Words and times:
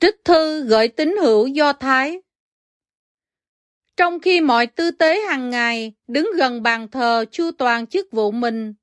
Trích 0.00 0.24
thư 0.24 0.62
gửi 0.62 0.88
tín 0.88 1.16
hữu 1.22 1.46
Do 1.46 1.72
Thái 1.72 2.20
Trong 3.96 4.20
khi 4.20 4.40
mọi 4.40 4.66
tư 4.66 4.90
tế 4.90 5.20
hàng 5.20 5.50
ngày 5.50 5.92
đứng 6.08 6.30
gần 6.36 6.62
bàn 6.62 6.90
thờ 6.90 7.24
chu 7.30 7.50
toàn 7.58 7.86
chức 7.86 8.12
vụ 8.12 8.30
mình 8.30 8.74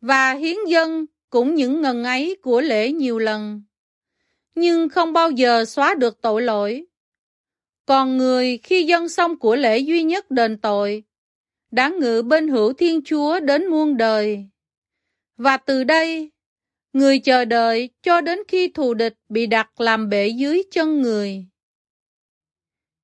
và 0.00 0.32
hiến 0.32 0.56
dân 0.66 1.06
cũng 1.30 1.54
những 1.54 1.82
ngần 1.82 2.04
ấy 2.04 2.36
của 2.42 2.60
lễ 2.60 2.92
nhiều 2.92 3.18
lần, 3.18 3.62
nhưng 4.54 4.88
không 4.88 5.12
bao 5.12 5.30
giờ 5.30 5.64
xóa 5.64 5.94
được 5.94 6.20
tội 6.20 6.42
lỗi. 6.42 6.86
Còn 7.86 8.16
người 8.16 8.58
khi 8.58 8.86
dân 8.86 9.08
xong 9.08 9.38
của 9.38 9.56
lễ 9.56 9.78
duy 9.78 10.02
nhất 10.02 10.30
đền 10.30 10.58
tội, 10.58 11.02
đã 11.70 11.88
ngự 11.88 12.22
bên 12.22 12.48
hữu 12.48 12.72
Thiên 12.72 13.00
Chúa 13.04 13.40
đến 13.40 13.66
muôn 13.66 13.96
đời. 13.96 14.46
Và 15.36 15.56
từ 15.56 15.84
đây, 15.84 16.30
người 16.92 17.18
chờ 17.18 17.44
đợi 17.44 17.90
cho 18.02 18.20
đến 18.20 18.38
khi 18.48 18.68
thù 18.68 18.94
địch 18.94 19.14
bị 19.28 19.46
đặt 19.46 19.80
làm 19.80 20.08
bể 20.08 20.28
dưới 20.28 20.62
chân 20.70 21.02
người. 21.02 21.46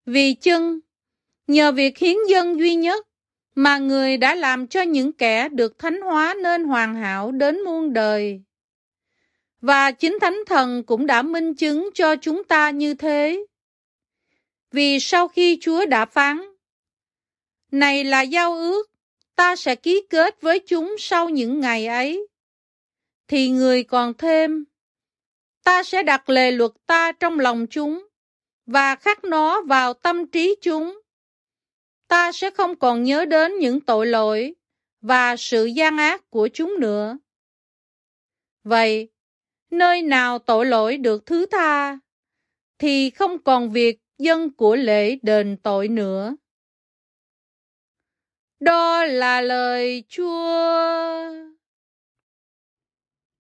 Vì 0.07 0.35
chân, 0.35 0.81
nhờ 1.47 1.73
việc 1.73 1.99
hiến 1.99 2.17
dân 2.29 2.59
duy 2.59 2.75
nhất 2.75 3.07
mà 3.55 3.79
người 3.79 4.17
đã 4.17 4.35
làm 4.35 4.67
cho 4.67 4.83
những 4.83 5.13
kẻ 5.13 5.49
được 5.49 5.79
thánh 5.79 6.01
hóa 6.01 6.35
nên 6.43 6.65
hoàn 6.65 6.95
hảo 6.95 7.33
đến 7.33 7.65
muôn 7.65 7.93
đời. 7.93 8.43
Và 9.61 9.91
chính 9.91 10.19
Thánh 10.21 10.39
Thần 10.47 10.83
cũng 10.83 11.07
đã 11.07 11.23
minh 11.23 11.55
chứng 11.55 11.91
cho 11.95 12.17
chúng 12.17 12.45
ta 12.45 12.71
như 12.71 12.95
thế. 12.95 13.45
Vì 14.73 15.01
sau 15.01 15.29
khi 15.29 15.59
Chúa 15.61 15.87
đã 15.87 16.05
phán, 16.05 16.41
Này 17.71 18.05
là 18.05 18.23
giao 18.23 18.55
ước, 18.55 18.91
ta 19.37 19.57
sẽ 19.57 19.75
ký 19.75 20.03
kết 20.11 20.41
với 20.41 20.59
chúng 20.59 20.97
sau 20.99 21.29
những 21.29 21.61
ngày 21.61 21.87
ấy. 21.87 22.28
Thì 23.29 23.51
người 23.51 23.83
còn 23.83 24.15
thêm, 24.15 24.65
ta 25.65 25.83
sẽ 25.83 26.03
đặt 26.03 26.29
lề 26.29 26.51
luật 26.51 26.71
ta 26.87 27.13
trong 27.13 27.39
lòng 27.39 27.67
chúng, 27.71 28.07
và 28.67 28.97
khắc 28.97 29.25
nó 29.25 29.63
vào 29.63 29.95
tâm 29.95 30.27
trí 30.27 30.57
chúng. 30.61 31.01
Ta 32.09 32.33
sẽ 32.33 32.51
không 32.51 32.77
còn 32.77 33.03
nhớ 33.03 33.25
đến 33.25 33.59
những 33.59 33.81
tội 33.81 34.07
lỗi 34.07 34.55
và 35.01 35.37
sự 35.37 35.65
gian 35.65 35.97
ác 35.97 36.31
của 36.31 36.49
chúng 36.53 36.81
nữa. 36.81 37.19
Vậy, 38.65 39.09
nơi 39.71 40.03
nào 40.03 40.39
tội 40.39 40.67
lỗi 40.67 40.97
được 40.97 41.27
thứ 41.27 41.47
tha, 41.47 41.99
thì 42.79 43.11
không 43.11 43.43
còn 43.43 43.71
việc 43.71 43.99
dân 44.19 44.51
của 44.55 44.77
lễ 44.77 45.19
đền 45.23 45.57
tội 45.63 45.89
nữa. 45.89 46.37
Đó 48.61 49.05
là 49.05 49.41
lời 49.41 50.05
Chúa. 50.09 51.58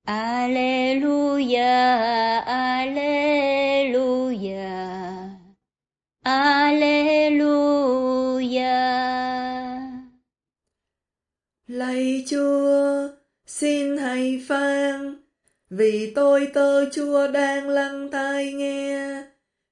Alleluia, 0.09 1.69
Alleluia, 2.48 3.28
Alleluia. 6.25 6.48
Lạy 11.67 12.25
Chúa, 12.27 13.09
xin 13.47 13.97
hãy 13.97 14.41
phán, 14.48 15.17
vì 15.70 16.12
tôi 16.15 16.48
tơ 16.55 16.91
Chúa 16.93 17.28
đang 17.28 17.69
lắng 17.69 18.09
tai 18.12 18.53
nghe. 18.53 19.22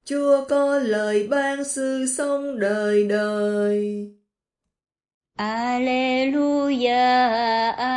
Chúa 0.05 0.45
có 0.49 0.79
lời 0.79 1.29
ban 1.31 1.65
sự 1.65 2.07
sống 2.07 2.59
đời 2.59 3.05
đời. 3.09 4.11
Alleluia, 5.37 6.47
Alleluia, 6.77 7.96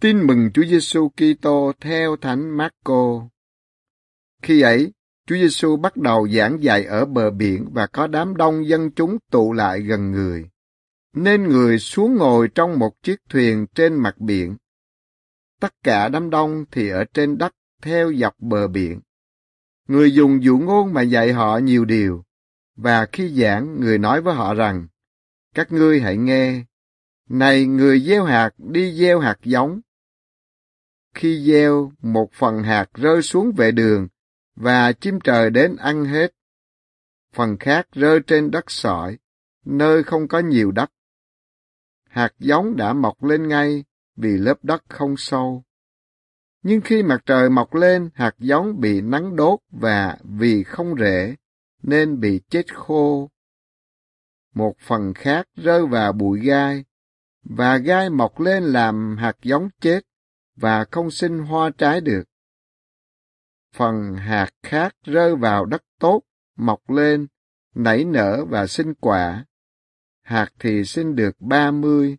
Tin 0.00 0.26
mừng 0.26 0.50
Chúa 0.54 0.64
Giêsu 0.64 1.08
Kitô 1.08 1.72
theo 1.80 2.16
Thánh 2.16 2.56
Marco. 2.56 3.28
Khi 4.42 4.60
ấy, 4.60 4.92
Chúa 5.26 5.36
Giêsu 5.36 5.76
bắt 5.76 5.96
đầu 5.96 6.28
giảng 6.28 6.62
dạy 6.62 6.84
ở 6.84 7.04
bờ 7.04 7.30
biển 7.30 7.68
và 7.72 7.86
có 7.86 8.06
đám 8.06 8.36
đông 8.36 8.68
dân 8.68 8.90
chúng 8.90 9.18
tụ 9.30 9.52
lại 9.52 9.80
gần 9.80 10.10
người 10.10 10.48
nên 11.14 11.48
người 11.48 11.78
xuống 11.78 12.16
ngồi 12.16 12.48
trong 12.48 12.78
một 12.78 13.02
chiếc 13.02 13.20
thuyền 13.28 13.66
trên 13.74 13.94
mặt 13.94 14.18
biển. 14.18 14.56
Tất 15.60 15.74
cả 15.82 16.08
đám 16.08 16.30
đông 16.30 16.64
thì 16.70 16.88
ở 16.88 17.04
trên 17.04 17.38
đất 17.38 17.54
theo 17.82 18.12
dọc 18.14 18.34
bờ 18.38 18.68
biển. 18.68 19.00
Người 19.88 20.14
dùng 20.14 20.44
dụ 20.44 20.58
ngôn 20.58 20.92
mà 20.92 21.02
dạy 21.02 21.32
họ 21.32 21.58
nhiều 21.58 21.84
điều, 21.84 22.24
và 22.76 23.06
khi 23.12 23.28
giảng 23.28 23.80
người 23.80 23.98
nói 23.98 24.20
với 24.20 24.34
họ 24.34 24.54
rằng, 24.54 24.86
các 25.54 25.72
ngươi 25.72 26.00
hãy 26.00 26.16
nghe, 26.16 26.64
này 27.28 27.66
người 27.66 28.00
gieo 28.00 28.24
hạt 28.24 28.50
đi 28.58 28.92
gieo 28.92 29.20
hạt 29.20 29.38
giống. 29.42 29.80
Khi 31.14 31.44
gieo, 31.46 31.92
một 32.02 32.32
phần 32.32 32.62
hạt 32.62 32.86
rơi 32.94 33.22
xuống 33.22 33.52
vệ 33.52 33.70
đường, 33.70 34.08
và 34.56 34.92
chim 34.92 35.20
trời 35.24 35.50
đến 35.50 35.76
ăn 35.76 36.04
hết. 36.04 36.34
Phần 37.34 37.56
khác 37.60 37.88
rơi 37.92 38.20
trên 38.26 38.50
đất 38.50 38.64
sỏi, 38.70 39.18
nơi 39.64 40.02
không 40.02 40.28
có 40.28 40.38
nhiều 40.38 40.70
đất 40.70 40.90
hạt 42.14 42.32
giống 42.38 42.76
đã 42.76 42.92
mọc 42.92 43.24
lên 43.24 43.48
ngay 43.48 43.84
vì 44.16 44.36
lớp 44.36 44.54
đất 44.62 44.84
không 44.88 45.16
sâu. 45.16 45.64
Nhưng 46.62 46.80
khi 46.80 47.02
mặt 47.02 47.22
trời 47.26 47.50
mọc 47.50 47.74
lên, 47.74 48.10
hạt 48.14 48.34
giống 48.38 48.80
bị 48.80 49.00
nắng 49.00 49.36
đốt 49.36 49.60
và 49.70 50.18
vì 50.24 50.64
không 50.64 50.94
rễ, 50.98 51.34
nên 51.82 52.20
bị 52.20 52.40
chết 52.48 52.74
khô. 52.74 53.30
Một 54.54 54.74
phần 54.78 55.14
khác 55.14 55.48
rơi 55.56 55.86
vào 55.86 56.12
bụi 56.12 56.40
gai, 56.40 56.84
và 57.42 57.76
gai 57.76 58.10
mọc 58.10 58.40
lên 58.40 58.64
làm 58.64 59.16
hạt 59.16 59.36
giống 59.42 59.68
chết 59.80 60.00
và 60.56 60.84
không 60.90 61.10
sinh 61.10 61.38
hoa 61.38 61.70
trái 61.78 62.00
được. 62.00 62.24
Phần 63.74 64.14
hạt 64.14 64.50
khác 64.62 64.96
rơi 65.04 65.36
vào 65.36 65.64
đất 65.64 65.82
tốt, 65.98 66.22
mọc 66.56 66.90
lên, 66.90 67.26
nảy 67.74 68.04
nở 68.04 68.44
và 68.48 68.66
sinh 68.66 68.94
quả 68.94 69.44
hạt 70.24 70.52
thì 70.58 70.84
sinh 70.84 71.16
được 71.16 71.40
ba 71.40 71.70
mươi, 71.70 72.16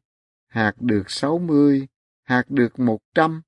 hạt 0.47 0.73
được 0.79 1.11
sáu 1.11 1.37
mươi, 1.37 1.87
hạt 2.23 2.43
được 2.49 2.79
một 2.79 2.99
trăm. 3.13 3.41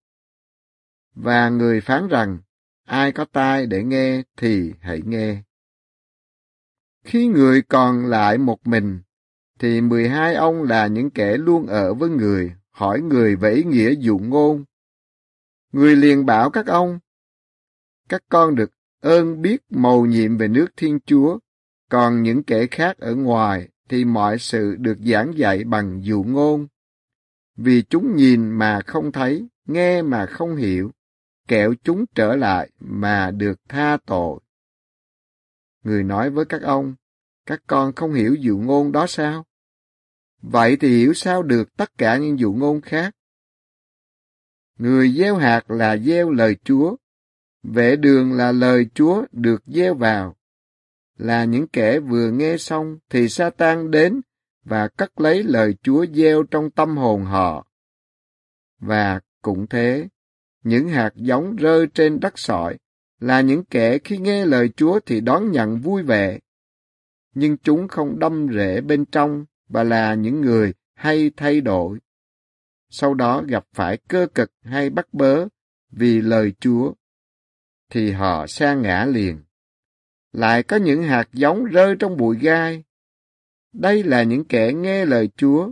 Và 1.16 1.50
người 1.50 1.82
phán 1.82 2.08
rằng, 2.08 2.40
ai 2.86 3.12
có 3.12 3.26
tai 3.26 3.66
để 3.66 3.84
nghe 3.84 4.24
thì 4.38 4.74
hãy 4.80 5.02
nghe. 5.06 5.44
Khi 7.04 7.28
người 7.28 7.62
còn 7.62 8.06
lại 8.06 8.38
một 8.38 8.68
mình, 8.68 9.00
thì 9.60 9.82
mười 9.82 10.10
hai 10.10 10.36
ông 10.36 10.64
là 10.64 10.88
những 10.88 11.10
kẻ 11.10 11.38
luôn 11.38 11.68
ở 11.68 11.94
với 11.94 12.10
người, 12.10 12.54
hỏi 12.70 13.02
người 13.02 13.36
về 13.36 13.54
ý 13.54 13.64
nghĩa 13.64 13.92
dụ 14.00 14.18
ngôn. 14.18 14.64
Người 15.72 15.96
liền 15.96 16.26
bảo 16.26 16.50
các 16.50 16.66
ông, 16.66 17.00
các 18.10 18.24
con 18.30 18.56
được 18.56 18.72
ơn 19.02 19.42
biết 19.42 19.58
mầu 19.70 20.06
nhiệm 20.06 20.38
về 20.38 20.48
nước 20.48 20.68
Thiên 20.78 21.00
Chúa, 21.06 21.40
còn 21.90 22.24
những 22.24 22.44
kẻ 22.44 22.68
khác 22.72 22.98
ở 22.98 23.16
ngoài 23.16 23.70
thì 23.90 24.06
mọi 24.06 24.40
sự 24.40 24.76
được 24.80 24.98
giảng 25.00 25.38
dạy 25.38 25.64
bằng 25.64 26.04
dụ 26.04 26.24
ngôn. 26.24 26.68
Vì 27.56 27.82
chúng 27.82 28.16
nhìn 28.16 28.50
mà 28.50 28.82
không 28.88 29.12
thấy, 29.12 29.48
nghe 29.66 30.02
mà 30.02 30.26
không 30.26 30.56
hiểu, 30.56 30.92
kẹo 31.48 31.74
chúng 31.84 32.06
trở 32.16 32.36
lại 32.36 32.70
mà 32.80 33.32
được 33.32 33.60
tha 33.70 33.98
tội. 34.06 34.40
Người 35.84 36.04
nói 36.04 36.30
với 36.30 36.46
các 36.46 36.62
ông, 36.62 36.96
các 37.46 37.62
con 37.68 37.94
không 37.96 38.14
hiểu 38.14 38.36
dụ 38.36 38.58
ngôn 38.58 38.92
đó 38.92 39.08
sao? 39.08 39.46
Vậy 40.42 40.78
thì 40.80 40.98
hiểu 40.98 41.14
sao 41.14 41.44
được 41.44 41.78
tất 41.78 41.98
cả 41.98 42.18
những 42.18 42.40
dụ 42.40 42.54
ngôn 42.54 42.82
khác? 42.82 43.16
Người 44.78 45.12
gieo 45.12 45.36
hạt 45.36 45.72
là 45.72 45.98
gieo 45.98 46.30
lời 46.30 46.56
Chúa, 46.64 46.96
vệ 47.64 47.96
đường 47.96 48.34
là 48.34 48.52
lời 48.52 48.88
Chúa 48.94 49.24
được 49.32 49.64
gieo 49.66 49.94
vào 49.94 50.36
là 51.18 51.44
những 51.46 51.68
kẻ 51.68 52.00
vừa 52.00 52.32
nghe 52.32 52.58
xong 52.58 52.98
thì 53.10 53.30
Satan 53.30 53.92
đến 53.92 54.22
và 54.64 54.88
cắt 54.88 55.20
lấy 55.20 55.44
lời 55.44 55.76
Chúa 55.84 56.06
gieo 56.06 56.44
trong 56.44 56.72
tâm 56.72 56.98
hồn 56.98 57.26
họ. 57.26 57.68
Và 58.80 59.20
cũng 59.42 59.68
thế, 59.68 60.08
những 60.64 60.90
hạt 60.90 61.12
giống 61.16 61.56
rơi 61.56 61.88
trên 61.94 62.20
đất 62.20 62.40
sỏi 62.40 62.78
là 63.20 63.42
những 63.42 63.66
kẻ 63.66 63.98
khi 63.98 64.18
nghe 64.18 64.46
lời 64.46 64.70
Chúa 64.76 65.00
thì 65.06 65.22
đón 65.22 65.52
nhận 65.52 65.80
vui 65.80 66.04
vẻ. 66.04 66.40
Nhưng 67.34 67.58
chúng 67.58 67.88
không 67.88 68.20
đâm 68.20 68.48
rễ 68.54 68.82
bên 68.82 69.06
trong 69.06 69.46
và 69.70 69.84
là 69.84 70.14
những 70.14 70.42
người 70.42 70.74
hay 70.94 71.32
thay 71.38 71.62
đổi. 71.62 72.00
Sau 72.90 73.14
đó 73.14 73.44
gặp 73.48 73.66
phải 73.74 73.98
cơ 74.08 74.28
cực 74.36 74.52
hay 74.62 74.90
bắt 74.90 75.14
bớ 75.14 75.48
vì 75.92 76.22
lời 76.22 76.54
Chúa, 76.60 76.94
thì 77.90 78.12
họ 78.12 78.48
sa 78.48 78.74
ngã 78.74 79.06
liền 79.06 79.44
lại 80.32 80.64
có 80.64 80.78
những 80.78 81.04
hạt 81.04 81.30
giống 81.34 81.66
rơi 81.66 81.96
trong 82.00 82.18
bụi 82.18 82.38
gai. 82.42 82.84
Đây 83.74 84.04
là 84.04 84.24
những 84.24 84.46
kẻ 84.46 84.74
nghe 84.74 85.06
lời 85.06 85.30
Chúa, 85.38 85.70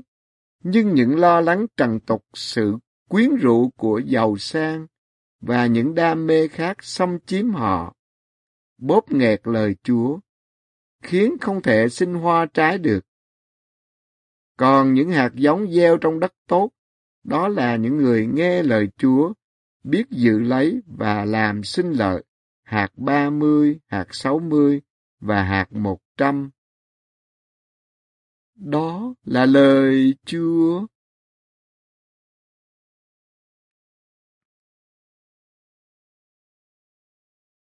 nhưng 0.63 0.93
những 0.93 1.19
lo 1.19 1.41
lắng 1.41 1.65
trần 1.77 1.99
tục 1.99 2.25
sự 2.33 2.77
quyến 3.09 3.35
rũ 3.35 3.69
của 3.77 4.01
giàu 4.05 4.37
sang 4.37 4.87
và 5.41 5.65
những 5.65 5.95
đam 5.95 6.27
mê 6.27 6.47
khác 6.47 6.77
xâm 6.81 7.19
chiếm 7.25 7.51
họ, 7.51 7.95
bóp 8.77 9.11
nghẹt 9.11 9.41
lời 9.43 9.75
Chúa, 9.83 10.19
khiến 11.03 11.35
không 11.41 11.61
thể 11.61 11.89
sinh 11.89 12.13
hoa 12.13 12.45
trái 12.53 12.77
được. 12.77 13.05
Còn 14.57 14.93
những 14.93 15.09
hạt 15.09 15.31
giống 15.33 15.71
gieo 15.71 15.97
trong 15.97 16.19
đất 16.19 16.33
tốt, 16.47 16.69
đó 17.25 17.47
là 17.47 17.75
những 17.75 17.97
người 17.97 18.27
nghe 18.27 18.63
lời 18.63 18.87
Chúa, 18.97 19.33
biết 19.83 20.09
giữ 20.09 20.39
lấy 20.39 20.81
và 20.85 21.25
làm 21.25 21.63
sinh 21.63 21.91
lợi, 21.91 22.23
hạt 22.63 22.89
ba 22.97 23.29
mươi, 23.29 23.79
hạt 23.87 24.05
sáu 24.11 24.39
mươi 24.39 24.81
và 25.19 25.43
hạt 25.43 25.73
một 25.73 25.99
trăm. 26.17 26.49
Đó 28.55 29.13
là 29.23 29.45
lời 29.45 30.13
Chúa. 30.25 30.85